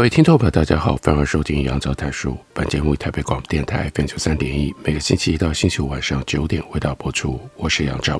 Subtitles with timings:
[0.00, 2.34] 各位听众朋友，大家好，欢迎收听杨照谈书。
[2.54, 7.38] 本节目台北广播电台 FM 九三点一，每个星期一到星期五晚上九点为大家播出。
[7.54, 8.18] 我是杨照，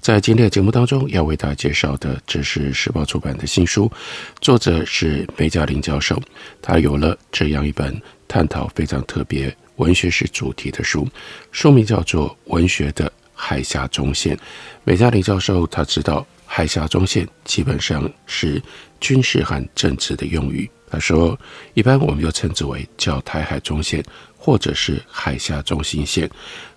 [0.00, 3.92] 在今天的节目当中要为大家介绍的，这是时报出版的新书，
[4.40, 6.18] 作者是梅嘉玲教授。
[6.62, 7.94] 他有了这样一本
[8.26, 11.06] 探讨非常特别文学史主题的书，
[11.52, 14.34] 书名叫做《文学的海峡中线》。
[14.82, 18.62] 梅嘉玲教授他知道，海峡中线基本上是
[18.98, 20.66] 军事和政治的用语。
[20.90, 21.38] 他说
[21.74, 24.02] ：“一般我们又称之为叫台海中线，
[24.36, 26.28] 或者是海峡中心线。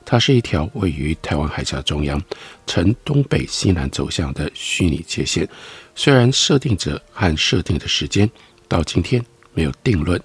[0.03, 2.21] 它是一条位于台湾海峡中央，
[2.65, 5.47] 呈东北西南走向的虚拟界线。
[5.95, 8.29] 虽然设定者和设定的时间
[8.67, 9.23] 到今天
[9.53, 10.21] 没有定论，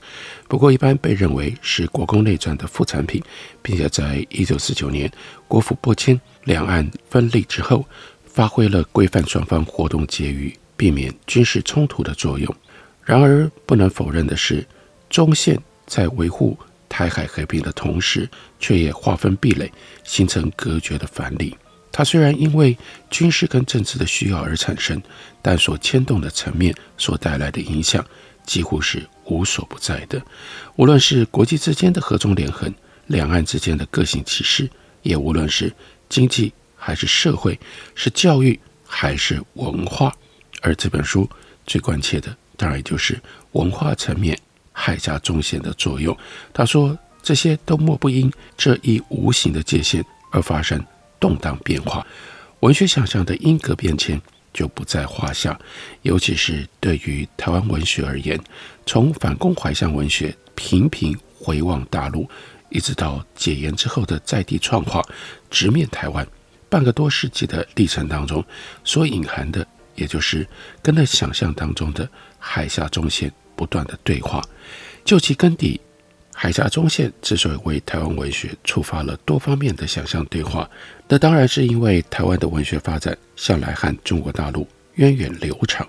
[0.49, 3.23] 不过一般被认为是国共内战的副产品，
[3.63, 5.11] 并且在一九四九年
[5.47, 7.85] 国府拨迁，两岸分立之后，
[8.25, 12.53] 发挥了规范双方活动结余、避免军事冲突的作用。”
[13.07, 14.67] 然而，不能否认的是，
[15.09, 21.57] 中线在维护台海和平的同时，却也划分壁垒，形成隔绝的藩篱。
[21.93, 22.77] 它虽然因为
[23.09, 25.01] 军事跟政治的需要而产生，
[25.41, 28.05] 但所牵动的层面所带来的影响，
[28.45, 30.21] 几乎是无所不在的。
[30.75, 32.75] 无论是国际之间的合纵连横，
[33.07, 34.69] 两岸之间的各行其事，
[35.03, 35.73] 也无论是
[36.09, 37.57] 经济还是社会，
[37.95, 40.13] 是教育还是文化，
[40.61, 41.31] 而这本书
[41.69, 42.37] 最关切的。
[42.57, 43.21] 当然，就是
[43.53, 44.39] 文化层面
[44.73, 46.17] 海峡中线的作用。
[46.53, 50.83] 他说，这些都莫不因这一无形的界限而发生
[51.19, 52.07] 动荡变化。
[52.61, 54.21] 文学想象的因格变迁
[54.53, 55.59] 就不在话下。
[56.03, 58.41] 尤其是对于台湾文学而言，
[58.87, 62.29] 从反攻怀乡文学频频回望大陆，
[62.71, 65.03] 一直到解严之后的在地创化，
[65.51, 66.27] 直面台湾
[66.69, 68.45] 半个多世纪的历程当中，
[68.85, 70.47] 所隐含的，也就是
[70.81, 72.09] 跟那想象当中的。
[72.39, 74.41] 海峡中线不断的对话，
[75.05, 75.81] 究其根底，
[76.33, 80.71] 海峡中线之所以为台湾文学触发了多方面的想象对话，
[81.09, 84.65] 那当然是因为台湾的文学发展向来和中国大陆
[84.95, 85.85] 源远流长，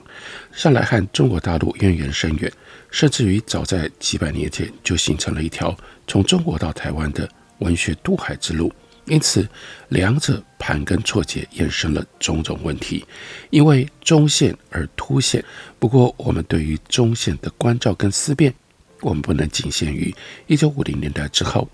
[0.51, 2.51] 向来和中国大陆渊源深远，
[2.89, 7.29] 甚至于早在几百年前就形成了一条从中国到台湾的
[7.59, 8.73] 文学渡海之路。
[9.07, 9.47] 因此，
[9.89, 13.05] 两者盘根错节，衍生了种种问题。
[13.49, 15.43] 因为中线而凸线，
[15.79, 18.53] 不过我们对于中线的关照跟思辨，
[18.99, 20.13] 我们不能仅限于
[20.47, 21.67] 一九五零年代之后。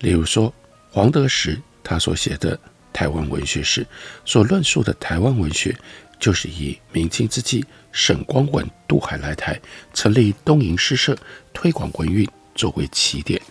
[0.00, 0.52] 例如说，
[0.90, 2.56] 黄德时他所写的
[2.92, 3.82] 《台湾文学史》，
[4.24, 5.76] 所论述的台湾文学，
[6.20, 9.60] 就是以明清之际沈光文渡海来台，
[9.92, 11.16] 成立东瀛诗社，
[11.52, 13.42] 推广文运作为起点。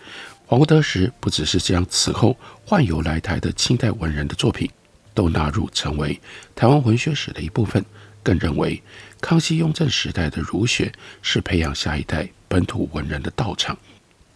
[0.48, 4.70] 黄德时不只是将此后宦游来台的清代文人的作品
[5.14, 6.20] 都纳入成为
[6.56, 7.84] 台湾文学史的一部分，
[8.22, 8.82] 更认为
[9.20, 10.92] 康熙、雍正时代的儒学
[11.24, 13.76] 是培养下一代本土文人的道场。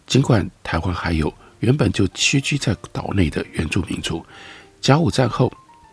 [0.06, 4.26] 尽管台湾还有原本就栖居在岛内的原住民族，
[4.80, 5.52] 甲午战后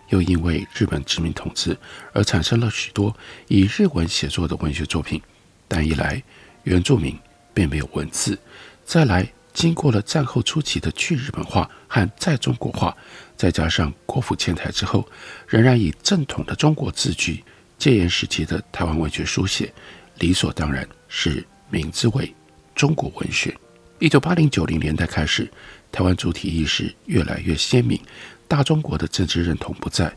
[0.10, 1.78] 又因为日本殖民统治
[2.12, 3.16] 而产生了许多
[3.48, 5.22] 以日文写作的文学作品，
[5.68, 6.24] 但一来
[6.64, 7.16] 原住民
[7.54, 8.40] 并没有文字，
[8.84, 9.32] 再来。
[9.58, 12.96] 经过了战后初期的去日本化和再中国化，
[13.36, 15.04] 再加上国府迁台之后，
[15.48, 17.44] 仍然以正统的中国字句，
[17.76, 19.74] 戒严时期的台湾文学书写，
[20.20, 22.32] 理所当然是名字为
[22.76, 23.52] 中国文学。
[23.98, 25.52] 一九八零九零年代开始，
[25.92, 28.00] 台湾主体意识越来越鲜明，
[28.48, 30.16] 大中国的政治认同不在，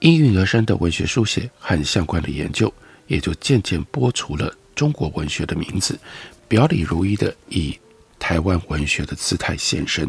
[0.00, 2.74] 应运而生的文学书写和相关的研究，
[3.06, 5.96] 也就渐渐剥除了中国文学的名字，
[6.48, 7.78] 表里如一的以。
[8.22, 10.08] 台湾文学的姿态现身，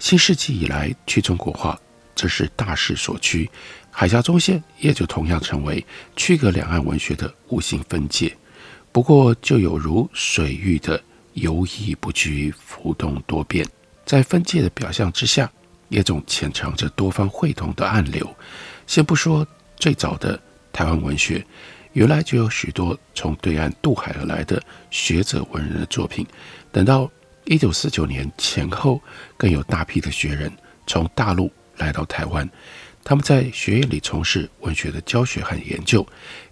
[0.00, 1.78] 新世纪以来去中国化，
[2.12, 3.48] 这是大势所趋，
[3.92, 5.86] 海峡中线也就同样成为
[6.16, 8.36] 区隔两岸文学的无形分界。
[8.90, 11.00] 不过，就有如水域的
[11.34, 13.64] 游移不居、浮动多变，
[14.04, 15.48] 在分界的表象之下，
[15.88, 18.28] 也总潜藏着多方会同的暗流。
[18.88, 19.46] 先不说
[19.76, 20.38] 最早的
[20.72, 21.46] 台湾文学，
[21.92, 24.60] 原来就有许多从对岸渡海而来的
[24.90, 26.26] 学者文人的作品，
[26.72, 27.08] 等到。
[27.46, 29.02] 一九四九年前后，
[29.36, 30.50] 更有大批的学人
[30.86, 32.48] 从大陆来到台湾，
[33.02, 36.06] 他们在学院里从事文学的教学和研究，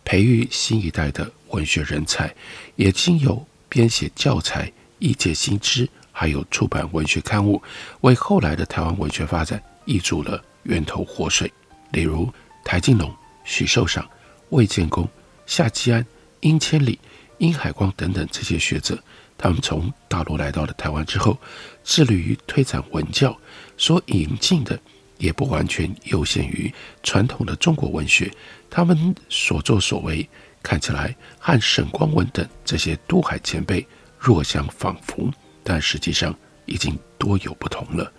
[0.04, 2.34] 培育新一代的文学人才，
[2.76, 7.62] 也经由编写教材、译介新知，还有出版文学刊物，
[8.02, 11.50] 为后来的台湾文学发展挹注了源头活水。
[11.92, 12.30] 例如
[12.64, 13.10] 台金龙、
[13.44, 14.04] 许寿裳、
[14.50, 15.08] 魏建功、
[15.46, 16.04] 夏基安、
[16.40, 16.98] 殷千里、
[17.38, 19.02] 殷海光等等这些学者，
[19.42, 21.36] 他们从大陆来到了台湾之后，
[21.82, 23.36] 致力于推展文教，
[23.76, 24.78] 所引进的。
[25.18, 26.72] 也不完全优先于
[27.04, 28.28] 传统的中国文学，
[28.68, 30.28] 他们所作所为
[30.64, 33.86] 看起来和沈光文等这些渡海前辈
[34.18, 36.36] 若相仿佛，但实际上
[36.66, 38.12] 已经多有不同了。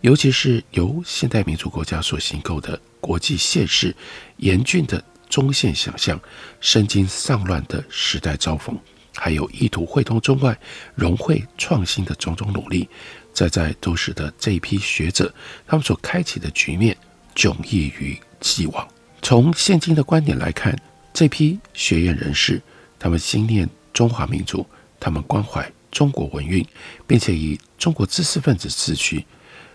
[0.00, 3.92] 尤其是由现代民主国家所形构的国际现实
[4.36, 6.20] 严峻的中线想象、
[6.60, 8.78] 身经丧乱的时代遭逢，
[9.14, 10.58] 还有意图汇通中外、
[10.94, 12.88] 融会创新的种种努力。
[13.32, 15.32] 在在都使得这一批学者，
[15.66, 16.96] 他们所开启的局面
[17.34, 18.86] 迥异于既往。
[19.22, 20.78] 从现今的观点来看，
[21.12, 22.62] 这批学院人士，
[22.98, 24.64] 他们心念中华民族，
[25.00, 26.64] 他们关怀中国文运，
[27.06, 29.24] 并且以中国知识分子自居，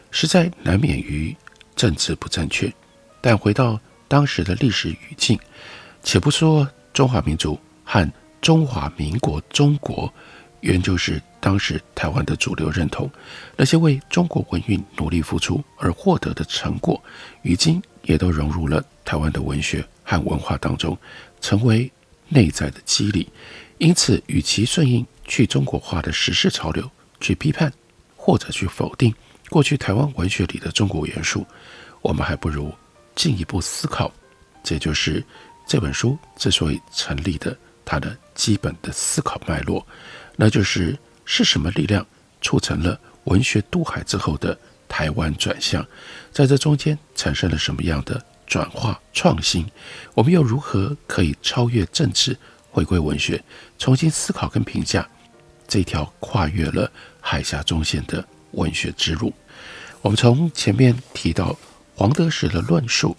[0.10, 1.36] 实在难免于
[1.76, 2.72] 政治不正确。
[3.20, 3.78] 但回到
[4.08, 5.38] 当时的历史语境，
[6.02, 8.10] 且不说中华民族和
[8.42, 10.12] 中华民国中国。
[10.62, 13.10] 原就是当时台湾的主流认同，
[13.56, 17.02] 那些为中国文运努力付出而获得的成果，
[17.42, 20.98] 如今也都融入了台湾的文学和文化当中，
[21.40, 21.90] 成为
[22.28, 23.30] 内在的肌理。
[23.78, 27.72] 因此，与其顺应去中国化的时事潮流去批判
[28.18, 29.16] 或者去否定
[29.50, 31.46] 过去台湾文学里的中国元素，
[32.02, 32.70] 我们还不如
[33.16, 34.12] 进一步思考，
[34.62, 35.24] 这就是
[35.66, 37.58] 这本书之所以成立的
[37.90, 39.84] 它的基本的思考脉络。
[40.36, 40.96] 那就是
[41.26, 42.06] 是什么力量
[42.40, 44.56] 促成了文学渡海之后的
[44.88, 45.84] 台湾转向？
[46.32, 49.66] 在这中间产生了什么样的转化创新？
[50.14, 52.38] 我们又如何可以超越政治，
[52.70, 53.44] 回归文学，
[53.80, 55.08] 重新思考跟评价
[55.68, 59.34] 这条跨越了海峡中线的文学之路？
[60.02, 61.58] 我们从前面提到
[61.96, 63.18] 黄德时的论述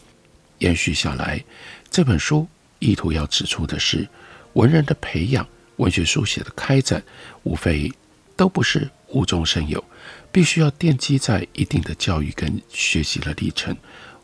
[0.58, 1.44] 延续下来，
[1.90, 4.08] 这本书意图要指出的是
[4.54, 5.46] 文人的培养。
[5.76, 7.02] 文学书写的开展，
[7.42, 7.90] 无非
[8.36, 9.82] 都不是无中生有，
[10.30, 13.74] 必须要奠基在一定的教育跟学习的历程。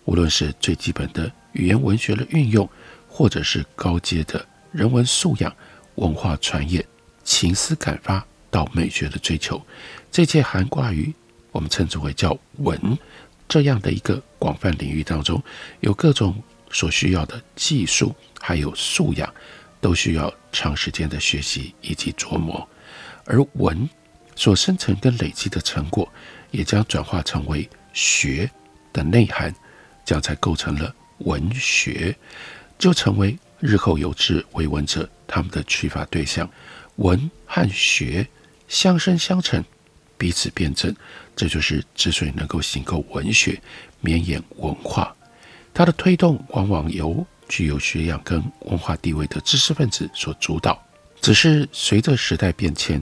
[0.04, 2.68] 无论是最基本的语言文学的运用，
[3.08, 5.50] 或者是高阶的人文素养、
[5.94, 6.86] 文化传业、
[7.24, 9.58] 情思感发到美学的追求，
[10.12, 11.10] 这一切涵盖于
[11.52, 12.78] 我们称之为叫文
[13.48, 15.42] 这样的一个广泛领域当中，
[15.80, 19.32] 有各种所需要的技术，还有素养。
[19.86, 22.68] 都需要长时间的学习以及琢磨，
[23.24, 23.88] 而文
[24.34, 26.12] 所生成跟累积的成果，
[26.50, 28.50] 也将转化成为学
[28.92, 29.54] 的内涵，
[30.04, 32.16] 这样才构成了文学，
[32.76, 36.50] 就成为日后有志为文者他们的取法对象。
[36.96, 38.26] 文和学
[38.66, 39.64] 相生相成，
[40.18, 40.92] 彼此辩证，
[41.36, 43.62] 这就是之所以能够形构文学、
[44.00, 45.14] 绵延文化，
[45.72, 47.24] 它的推动往往由。
[47.48, 50.80] 具有学养跟文化地位的知识分子所主导，
[51.20, 53.00] 只是随着时代变迁，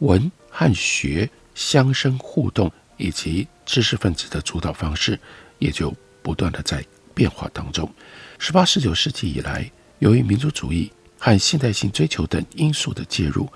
[0.00, 5.18] 文和学相生互动，以及知识分子的主导方式
[5.58, 6.84] 也就不断的在
[7.14, 7.90] 变化当中。
[8.38, 13.48] 十八、十九世纪以来，由于民族主义和现代性追求等因素的介入，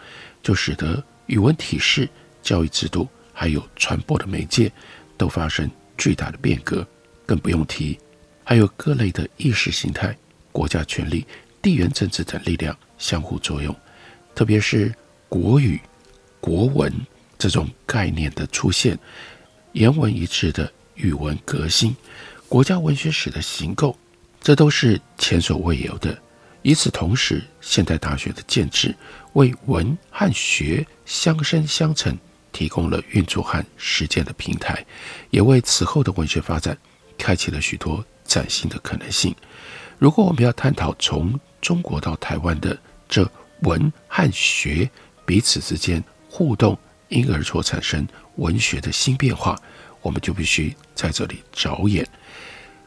[0.43, 2.09] 就使得语文体式、
[2.43, 4.73] 教育制度还有传播的媒介
[5.17, 6.87] 都发生巨大的变革，
[7.25, 7.99] 更不用提
[8.43, 10.17] 还有各类的意识形态。
[10.53, 11.27] 国家权力、
[11.61, 13.75] 地缘政治等力量相互作用，
[14.35, 14.95] 特别是
[15.29, 15.81] 国语、
[16.41, 16.93] 国文
[17.39, 18.97] 这种概念的出现，
[19.73, 21.97] 言文一致的语文革新，
[22.49, 23.97] 国家文学史的形构，
[24.41, 26.17] 这都是前所未有的。
[26.63, 28.95] 与此同时，现代大学的建制
[29.33, 32.17] 为文和学相生相成
[32.53, 34.85] 提供了运作和实践的平台，
[35.31, 36.79] 也为此后的文学发展
[37.19, 39.35] 开启了许多崭新的可能性。
[40.03, 42.77] 如果我们要探讨从中国到台湾的
[43.09, 43.25] 这
[43.61, 44.91] 文和学
[45.25, 46.77] 彼此之间互动，
[47.09, 48.05] 因而所产生
[48.35, 49.57] 文学的新变化，
[50.01, 52.05] 我们就必须在这里着眼。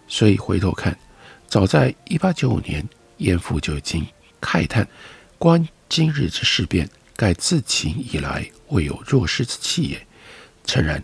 [0.09, 0.99] 所以回头看，
[1.47, 4.05] 早在一八九五年，严复就已经
[4.41, 4.85] 慨叹
[5.39, 10.05] ：“观今日之事变，盖自秦以来未有若是之气也。”
[10.67, 11.01] 诚然，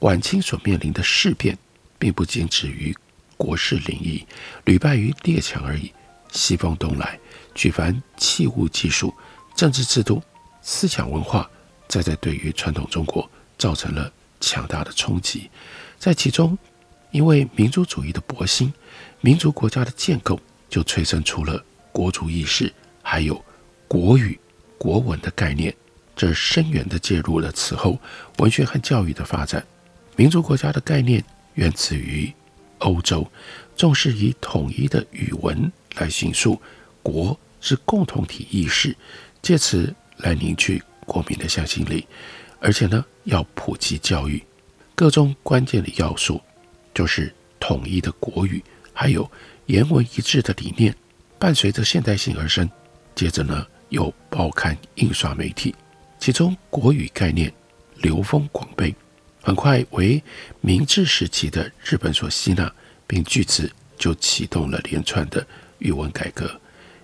[0.00, 1.56] 晚清所面临的事变，
[1.98, 2.94] 并不仅止于。
[3.36, 4.26] 国事凌夷，
[4.64, 5.92] 屡败于列强而已。
[6.30, 7.18] 西方东来，
[7.54, 9.14] 举凡器物技术、
[9.56, 10.22] 政治制度、
[10.62, 11.48] 思想文化，
[11.86, 15.48] 再在对于传统中国造成了强大的冲击。
[15.98, 16.58] 在其中，
[17.12, 18.72] 因为民族主义的勃兴，
[19.20, 23.42] 民族国家的建构就催生出了国族意识，还有
[23.86, 24.38] 国语、
[24.76, 25.72] 国文的概念，
[26.16, 27.96] 这深远地介入了此后
[28.38, 29.64] 文学和教育的发展。
[30.16, 31.24] 民族国家的概念
[31.54, 32.32] 源自于
[32.84, 33.26] 欧洲，
[33.74, 36.60] 重视以统一的语文来形塑
[37.02, 38.94] 国是共同体意识，
[39.40, 42.06] 借此来凝聚国民的向心力，
[42.60, 44.42] 而且呢，要普及教育。
[44.94, 46.40] 各种关键的要素
[46.92, 48.62] 就是统一的国语，
[48.92, 49.28] 还有
[49.66, 50.94] 言文一致的理念，
[51.38, 52.68] 伴随着现代性而生。
[53.14, 55.74] 接着呢，有报刊印刷媒体，
[56.18, 57.50] 其中国语概念
[57.96, 58.94] 流风广贝，
[59.44, 60.22] 很快为
[60.62, 62.72] 明治时期的日本所吸纳，
[63.06, 65.46] 并据此就启动了连串的
[65.80, 66.50] 语文改革。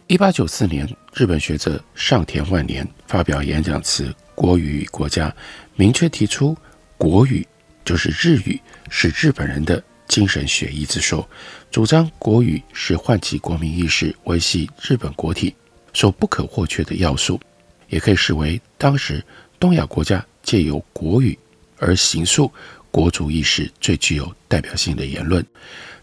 [0.06, 5.28] 一八九四年，日本学者上田万年发表演讲词《国语与国家》，
[5.76, 6.56] 明确提出
[6.96, 7.46] 国语。
[7.84, 11.28] 就是日语是日本人的精神血液之说，
[11.70, 15.54] 主张国语是唤起国民意识、维系日本国体
[15.92, 17.38] 所不可或缺的要素，
[17.88, 19.22] 也可以视为当时
[19.58, 21.38] 东亚国家借由国语
[21.80, 22.52] 而行塑
[22.92, 25.44] 国族意识最具有代表性的言论。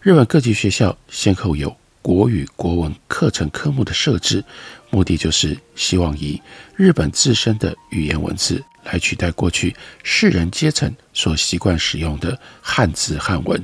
[0.02, 4.44] 日本各级学校先后有国语、国文课程科目的设置，
[4.90, 6.40] 目的就是希望以
[6.76, 8.62] 日本自身的语言文字。
[8.84, 13.62] 来取代过去士人阶层所习惯使用的汉字汉文，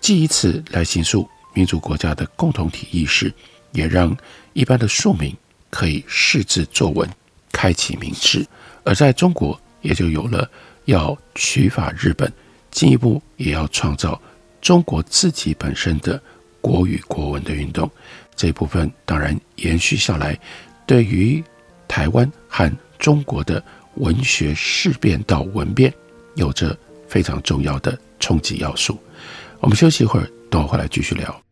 [0.00, 3.30] 既以此来形塑民族国家的共同体意识，
[3.72, 4.16] 也让
[4.54, 5.36] 一般的庶民
[5.68, 7.06] 可以识字作文，
[7.50, 8.46] 开启民智。
[8.82, 10.50] 而在中国，也就有了
[10.86, 12.32] 要取法日本，
[12.70, 14.20] 进一步也要创造
[14.60, 16.20] 中国自己本身的
[16.60, 17.90] 国语国文的运动。
[18.34, 20.38] 这部分当然延续下来，
[20.86, 21.42] 对于
[21.86, 23.62] 台湾和中国的。
[23.96, 25.92] 文学事变到文变，
[26.36, 26.74] 有着
[27.06, 28.98] 非常重要的冲击要素。
[29.60, 31.51] 我们休息一会儿，等我回来继续聊。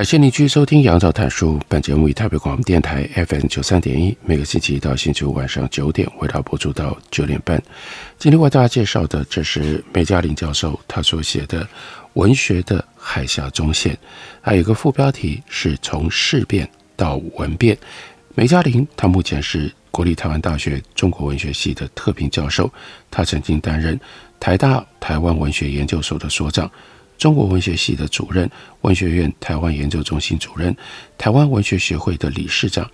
[0.00, 1.58] 感谢您继续收听《杨照谈书》。
[1.68, 7.62] 本节目以台北广播电台 FM 九三点一，每个星期一到星期五晚上九点，为大家播出到九点半。
[8.18, 11.62] 今天为大家介绍的，这是梅嘉玲教授他所写的
[12.14, 13.92] 《文学的海峡中线》，
[14.40, 16.66] 还有一个副标题是从事变
[16.96, 17.76] 到文变。
[18.34, 22.72] 梅嘉玲他目前是国立台湾大学中国文学系的特聘教授，
[23.10, 24.00] 他曾经担任
[24.40, 26.70] 台大台湾文学研究所的所长。
[27.20, 28.50] 中国文学系的主任，
[28.80, 30.74] 文学院台湾研究中心主任，
[31.18, 32.90] 台湾文学学会的理事长，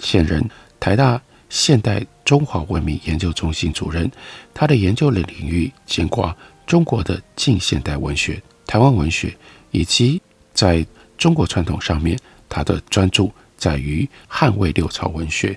[0.00, 0.44] 现任
[0.80, 4.10] 台大现代中华文明研究中心主任。
[4.52, 9.32] 他的研究的领域牵挂中国的近现代文学、台湾文学，
[9.70, 10.20] 以及
[10.52, 10.84] 在
[11.16, 12.18] 中国传统上面，
[12.48, 15.56] 他的专注在于汉魏六朝文学。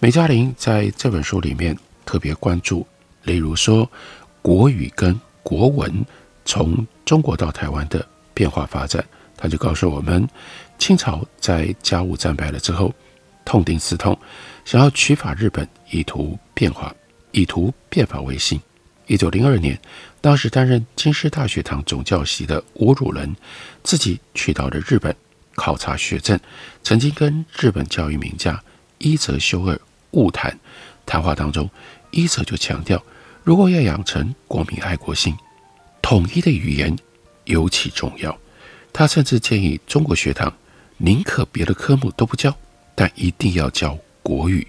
[0.00, 2.86] 梅嘉玲在这本书里面特别关注，
[3.24, 3.86] 例如说
[4.40, 6.02] 国语跟国文。
[6.50, 9.02] 从中国到台湾的变化发展，
[9.34, 10.28] 他就告诉我们，
[10.78, 12.94] 清朝在甲午战败了之后，
[13.46, 14.14] 痛定思痛，
[14.66, 16.94] 想要取法日本，以图变化，
[17.30, 18.60] 以图变法维新。
[19.06, 19.80] 一九零二年，
[20.20, 23.34] 当时担任京师大学堂总教习的吴汝仁，
[23.82, 25.16] 自己去到了日本，
[25.54, 26.38] 考察学政，
[26.82, 28.62] 曾经跟日本教育名家
[28.98, 29.80] 伊泽修二
[30.12, 30.54] 晤谈。
[31.06, 31.70] 谈话当中，
[32.10, 33.02] 伊泽就强调，
[33.44, 35.34] 如果要养成国民爱国心，
[36.08, 36.96] 统一的语言
[37.44, 38.34] 尤其重要。
[38.94, 40.50] 他甚至建议中国学堂
[40.96, 42.56] 宁可别的科目都不教，
[42.94, 44.66] 但一定要教国语。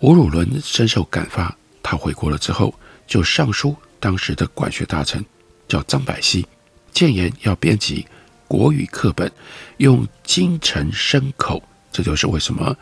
[0.00, 2.74] 吴汝伦深受感发，他回国了之后，
[3.06, 5.22] 就上书当时的管学大臣，
[5.68, 6.46] 叫张百熙，
[6.94, 8.06] 建言要编辑
[8.48, 9.30] 国语课本，
[9.76, 11.62] 用精诚深口。
[11.92, 12.74] 这就是为什么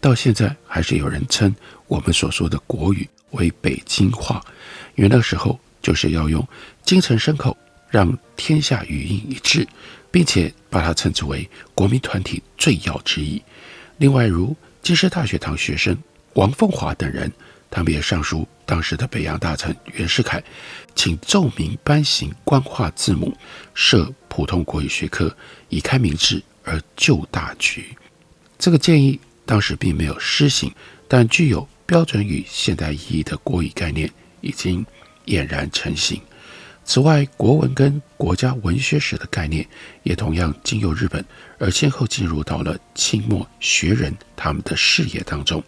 [0.00, 1.52] 到现在还是有人称
[1.88, 4.40] 我们所说的国语为北京话，
[4.94, 6.44] 因为那时候就是要用
[6.82, 7.56] 精诚深口，
[7.90, 9.68] 让天下语音一致，
[10.10, 13.40] 并且把它称之为国民团体最要之一。
[13.98, 15.96] 另外，如京师大学堂学生。
[16.34, 17.30] 王凤华等人，
[17.70, 20.42] 他们也上书当时的北洋大臣袁世凯，
[20.92, 23.32] 请奏明颁行官话字母，
[23.72, 25.32] 设普通国语学科，
[25.68, 27.96] 以开民智而救大局。
[28.58, 30.74] 这个建议当时并没有施行，
[31.06, 34.10] 但具有标准与现代意义的国语概念
[34.40, 34.84] 已经
[35.26, 36.20] 俨然成型。
[36.84, 39.66] 此外，国文跟国家文学史的概念
[40.02, 41.24] 也同样经由日本
[41.58, 45.64] 而先后进入到了清末学人他们的视野当中。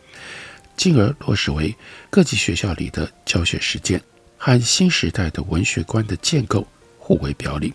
[0.76, 1.74] 进而落实为
[2.10, 3.98] 各级学校里的教学实践，
[4.36, 6.66] 和新时代的文学观的建构
[6.98, 7.72] 互为表里。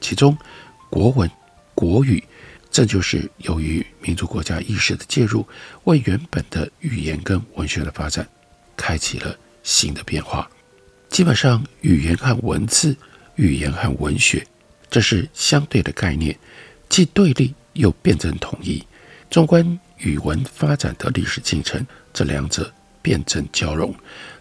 [0.00, 0.38] 其中，
[0.88, 1.28] 国文、
[1.74, 2.22] 国语，
[2.70, 5.44] 正就是由于民族国家意识的介入，
[5.82, 8.24] 为原本的语言跟文学的发展
[8.76, 10.48] 开启了新的变化。
[11.14, 12.96] 基本上，语言和文字、
[13.36, 14.44] 语言和文学，
[14.90, 16.36] 这是相对的概念，
[16.88, 18.84] 既对立又辩证统一。
[19.30, 21.86] 纵观语文发展的历史进程。
[22.12, 22.68] 这两者
[23.00, 23.94] 辩证交融，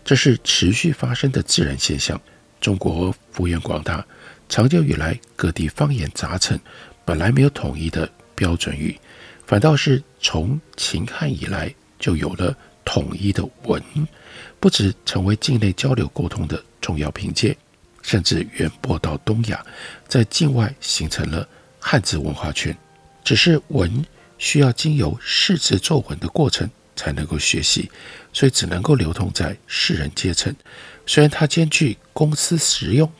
[0.04, 2.20] 这是持续发生的自然现象。
[2.60, 4.04] 中国幅员广大，
[4.50, 6.60] 长久以来各地方言杂陈，
[7.06, 9.00] 本来没有统一的标准语，
[9.46, 13.82] 反倒是从秦汉以来就有了统一的文，
[14.60, 17.58] 不只成为境内交流沟通的重要凭借，
[18.04, 19.66] 甚至远播到东亚，
[20.08, 21.48] 在境外形成了
[21.80, 22.78] 汉字文化圈。
[23.24, 24.06] 只是文
[24.38, 26.70] 需要经由识字作文的过程。
[26.96, 27.90] 才能够学习，
[28.32, 30.56] 所以只能够流通在士人阶层。
[31.08, 33.12] 虽然它兼具公私实用，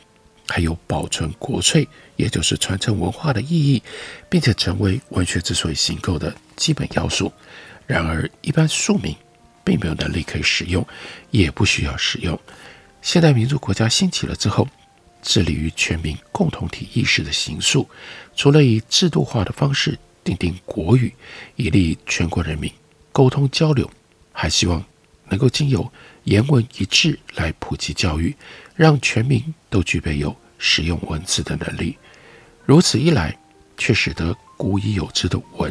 [0.46, 3.82] 还有保存国粹，也就是传承文化的意义，
[4.28, 7.32] 并且成为文学之所以行构的基本要素。
[7.84, 9.12] 然而，一般庶民
[9.64, 10.86] 并没有能力可以使用，
[11.32, 12.38] 也不需要使用。
[13.04, 14.66] 现代民族国家兴起了之后，
[15.20, 17.86] 致力于全民共同体意识的形塑，
[18.34, 21.14] 除了以制度化的方式订定国语，
[21.56, 22.72] 以利全国人民。
[23.12, 23.88] 沟通交流，
[24.32, 24.82] 还希望
[25.28, 25.86] 能够经由
[26.24, 28.34] 言文一致来普及教育，
[28.74, 31.98] 让全民都具备有使用文字的能力。
[32.64, 33.38] 如此一来，
[33.76, 35.70] 却使得古已有之的文，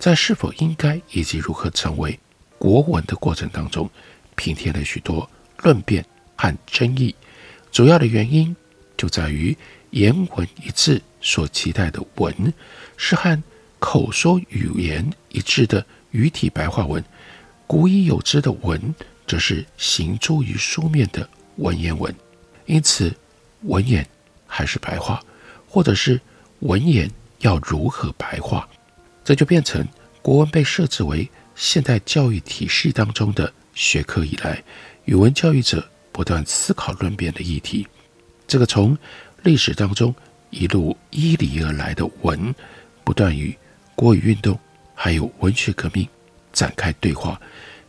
[0.00, 2.18] 在是否应该以及如何成为
[2.58, 3.88] 国文的过程当中，
[4.34, 5.30] 平添了许多
[5.62, 6.04] 论辩
[6.44, 7.14] 和争议。
[7.72, 8.54] 主要的原因
[8.96, 9.56] 就在于
[9.90, 12.52] 言文一致所期待的文，
[12.96, 13.42] 是和
[13.78, 15.84] 口说语言一致的。
[16.14, 17.02] 语体白话文，
[17.66, 18.94] 古已有之的文，
[19.26, 22.14] 则是行诸于书面的文言文。
[22.66, 23.12] 因此，
[23.62, 24.06] 文言
[24.46, 25.20] 还是白话，
[25.66, 26.20] 或者是
[26.60, 28.68] 文言要如何白话，
[29.24, 29.84] 这就变成
[30.22, 34.62] 国文被设置为现代教育体系当中的学科以来，
[35.06, 37.84] 语文教育者不断思考论辩的议题。
[38.46, 38.96] 这个从
[39.42, 40.14] 历史当中
[40.50, 42.54] 一路依离而来的文，
[43.02, 43.52] 不断与
[43.96, 44.56] 国语运动。
[44.96, 46.08] 还有文学革命
[46.52, 47.38] 展开对话，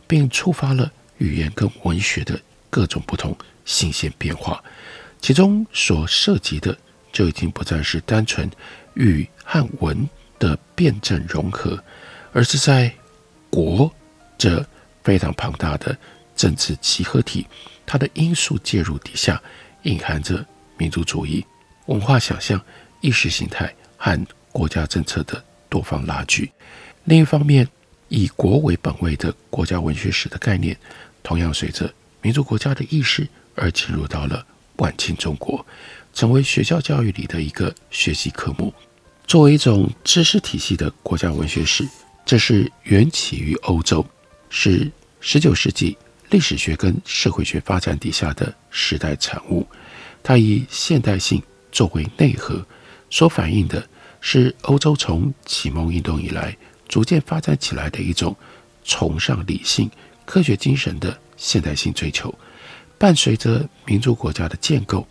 [0.08, 3.34] 并触发了语言跟文学的各种不同
[3.64, 4.62] 新鲜变化。
[5.20, 6.76] 其中所涉及的
[7.12, 8.50] 就已经不再是单纯
[8.94, 10.06] 语和文
[10.40, 11.80] 的辩证融合，
[12.32, 12.92] 而是在
[13.50, 13.88] 国
[14.36, 14.66] 这
[15.04, 15.96] 非常庞大的
[16.36, 17.46] 政治集合体，
[17.86, 19.42] 它的因素介入底下，
[19.82, 20.44] 隐含着
[20.76, 21.44] 民族主义、
[21.86, 22.60] 文化想象、
[23.00, 26.52] 意识形态和国家政策的多方拉锯。
[27.04, 27.66] 另一方面，
[28.08, 30.76] 以国为本位的国家文学史的概念，
[31.22, 34.44] 同样随着民族国家的意识而进入到了
[34.76, 35.64] 晚清中国，
[36.12, 38.72] 成为学校教育里的一个学习科目。
[39.26, 41.88] 作为一种知识体系的国家文学史，
[42.24, 44.06] 这是缘起于欧洲，
[44.48, 45.96] 是十九世纪
[46.30, 49.66] 历史学跟社会学发展底下的时代产物。
[50.22, 52.66] 它以现代性作为内核，
[53.10, 53.88] 所反映的
[54.20, 56.56] 是欧洲从启蒙运动以来。
[56.88, 58.34] 逐渐发展起来的一种
[58.84, 59.90] 崇尚理性、
[60.24, 62.32] 科学精神的现代性追求，
[62.96, 65.04] 伴随着民族国家的建构，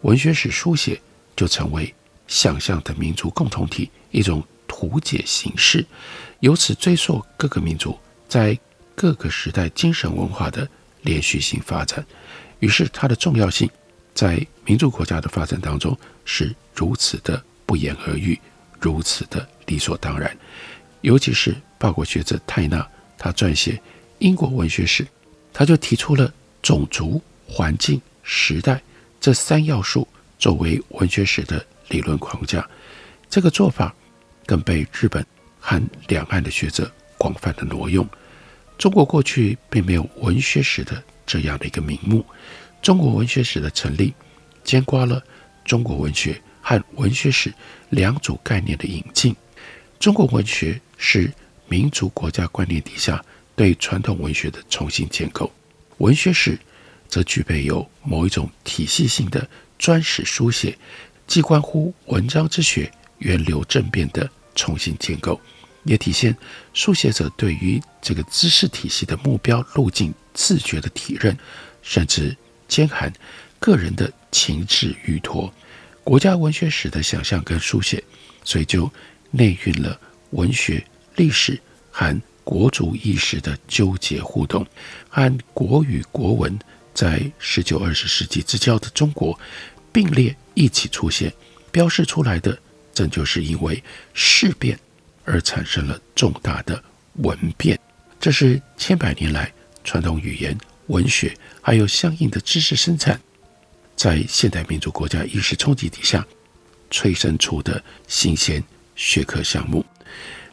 [0.00, 0.98] 文学史书写
[1.36, 1.94] 就成为
[2.26, 5.84] 想象的民族共同体一种图解形式，
[6.40, 8.58] 由此追溯各个民族在
[8.98, 10.68] 各个时代精神文化的
[11.02, 12.04] 连续性发展。
[12.58, 13.70] 于是，它的重要性
[14.12, 18.36] 在民族国家的发展当中是如此的不言而喻，
[18.80, 20.36] 如此的理所当然。
[21.02, 22.84] 尤其是法国学者泰纳，
[23.16, 23.80] 他撰写
[24.18, 25.06] 英国文学史，
[25.52, 28.82] 他就提出了种族、环境、时代
[29.20, 30.08] 这三要素
[30.40, 32.68] 作为文学史的理论框架。
[33.30, 33.94] 这个做法
[34.44, 35.24] 更被日本
[35.60, 38.04] 和两岸的学者广泛的挪用。
[38.78, 42.24] 中国过去并没有文学史的这样的一个名目。
[42.80, 44.14] 中国文学史的成立，
[44.62, 45.20] 兼括了
[45.64, 47.52] 中国文学和文学史
[47.90, 49.34] 两组概念的引进。
[49.98, 51.30] 中国文学是
[51.66, 53.22] 民族国家观念底下
[53.56, 55.52] 对传统文学的重新建构，
[55.96, 56.56] 文学史
[57.08, 60.78] 则具备有某一种体系性的专史书写，
[61.26, 62.88] 既关乎文章之学
[63.18, 65.40] 源流政变的重新建构，
[65.88, 66.36] 也体现
[66.72, 71.36] 书写者对于这个知识体系的目标路径自觉的体认，
[71.82, 72.36] 甚至
[72.68, 73.12] 兼含
[73.58, 75.52] 个人的情志预托。
[76.04, 78.00] 国家文学史的想象跟书写，
[78.44, 78.88] 所以就。
[79.30, 80.82] 内蕴了文学、
[81.16, 84.66] 历史和国族意识的纠结互动，
[85.10, 86.58] 和国与国文
[86.94, 89.38] 在十九、二十世纪之交的中国
[89.92, 91.30] 并列一起出现，
[91.70, 92.58] 标示出来的，
[92.94, 94.80] 正就是因为事变
[95.28, 96.82] 而产生了重大的
[97.18, 97.78] 文变。
[98.18, 99.52] 这是千百年来
[99.84, 103.20] 传统语言、文学还有相应的知识生产，
[103.94, 106.26] 在现代民族国家意识冲击底下
[106.90, 108.64] 催生出的新鲜。
[109.00, 109.86] 学科项目。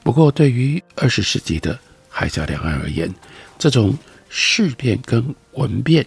[0.04, 3.12] 不过，对于二十世纪的海峡两岸而言，
[3.58, 3.98] 这种
[4.30, 6.06] 事变跟文变，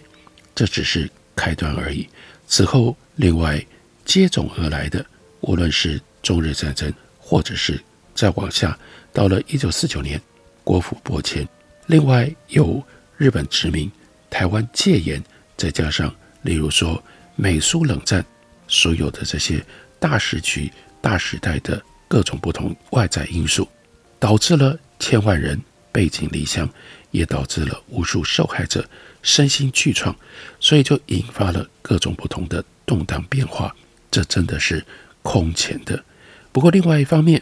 [0.55, 2.07] 这只是开端而已。
[2.47, 3.61] 此后，另外
[4.05, 5.05] 接踵而来的，
[5.41, 7.77] 无论是中日战争，或者是
[8.19, 8.77] 再往下，
[9.13, 10.21] 到了一九四九年
[10.65, 11.47] 国府拨迁，
[11.85, 12.83] 另外有
[13.15, 13.89] 日本殖民、
[14.29, 15.23] 台湾戒严，
[15.55, 17.01] 再加上例如说
[17.37, 18.25] 美苏冷战，
[18.67, 19.65] 所有的这些
[20.01, 21.81] 大时局、大时代的。
[22.09, 23.69] 各种不同外在因素，
[24.17, 26.67] 导致了千万人背井离乡，
[27.11, 28.83] 也导致了无数受害者
[29.21, 30.15] 身心俱创，
[30.59, 33.75] 所以就引发了各种不同的动荡变化。
[34.09, 34.83] 这真的是
[35.21, 36.03] 空前的。
[36.51, 37.39] 不过，另外一方面，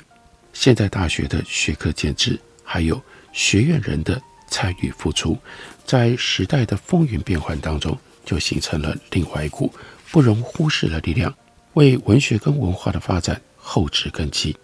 [0.60, 3.00] 现在大学的学科建制，还有
[3.32, 5.38] 学院人的参与付出，
[5.86, 9.72] 在时代的风云变幻当中，就形成了另外一股
[10.10, 11.32] 不容忽视的力量，
[11.74, 13.40] 为文学跟文化的发展。
[13.56, 14.58] 后置根基，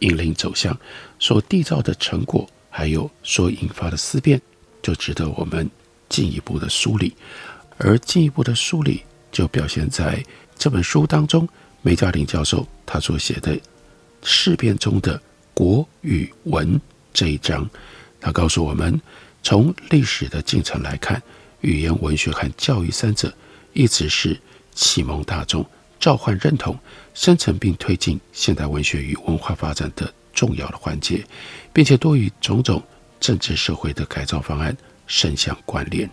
[0.00, 0.76] 引领走向
[1.20, 4.40] 所缔造的成果，还有所引发的思辨，
[4.82, 5.70] 就值得我们
[6.08, 7.14] 进一步的梳理。
[7.78, 10.20] 而进一步的梳理，就表现在
[10.58, 11.48] 这本书当中，
[11.82, 13.56] 梅嘉玲教授他所写的
[14.24, 15.20] 事变中的
[15.56, 16.78] 国与文
[17.14, 17.66] 这一章。
[18.20, 19.00] 他告诉我们，
[19.42, 21.22] 从历史的进程来看，
[21.62, 23.32] 语言文学和教育三者
[23.72, 24.38] 一直是
[24.74, 25.64] 启蒙大众。
[25.98, 26.78] 召唤认同、
[27.14, 31.24] 生成并推进现代文学与文化发展的重要的环节，
[31.72, 32.82] 并且多与种种
[33.18, 36.08] 政治社会的改造方案深相关联。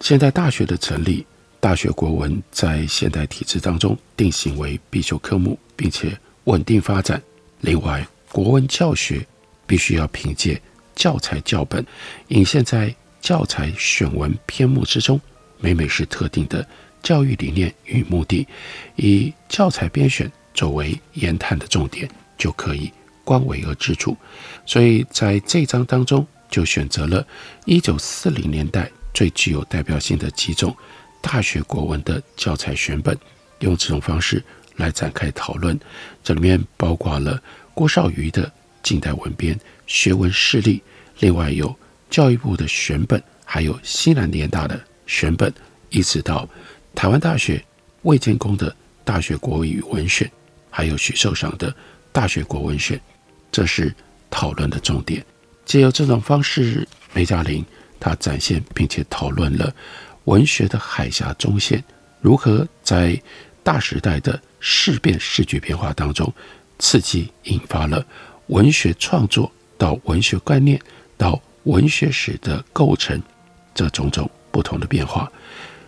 [0.00, 1.24] 现代大学的成立，
[1.60, 7.22] 大学国文在现代体制当中定型为必修科目，并且稳定发展。
[7.60, 9.24] 另外，国文教学
[9.66, 10.60] 必须要凭借
[10.96, 11.84] 教材教本，
[12.28, 15.20] 隐现在教材选文篇目之中，
[15.60, 16.66] 每每是特定的。
[17.02, 18.46] 教育理念与目的，
[18.94, 22.92] 以教材编选作为研谈的重点，就可以
[23.24, 24.16] 观微而知着。
[24.64, 27.26] 所以在这章当中，就选择了
[27.64, 30.74] 一九四零年代最具有代表性的几种
[31.20, 33.18] 大学国文的教材选本，
[33.58, 34.40] 用这种方式
[34.76, 35.76] 来展开讨论。
[36.22, 37.42] 这里面包括了
[37.74, 38.50] 郭绍瑜的
[38.82, 40.82] 近代文编学文事例，
[41.20, 41.74] 另外有
[42.10, 45.52] 教育部的选本，还有西南联大的选本，
[45.90, 46.48] 一直到。
[46.94, 47.64] 台湾大学
[48.02, 48.70] 魏建功的
[49.04, 50.28] 《大学国语文选》，
[50.70, 51.70] 还有许寿裳的
[52.12, 52.98] 《大学国文选》，
[53.50, 53.94] 这是
[54.30, 55.24] 讨论的重点。
[55.64, 57.64] 借由这种方式，梅嘉玲
[57.98, 59.74] 她展现并且讨论了
[60.24, 61.82] 文学的海峡中线
[62.20, 63.18] 如何在
[63.62, 66.30] 大时代的事变世局变化当中，
[66.82, 68.04] 刺激引发了
[68.48, 70.78] 文学创作到文学观念
[71.16, 73.22] 到文学史的构成
[73.72, 75.30] 这种种不同的变化。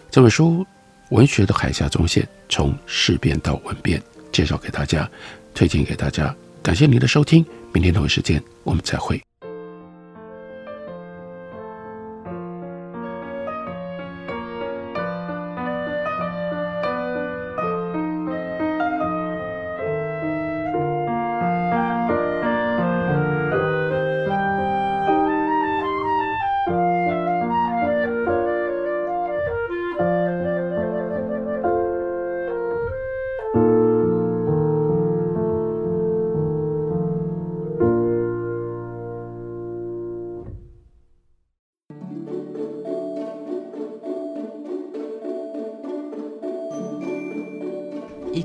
[0.09, 0.65] 这本书。
[1.11, 4.03] 文学的海峡中线，从事变到文变，
[4.33, 5.09] 介绍给大家，
[5.55, 6.35] 推荐给大家。
[6.63, 9.23] 感谢您的收听，明天同一时间我们再会。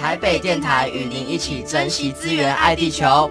[0.00, 3.30] 台北电台与您一起珍惜资源，爱地球。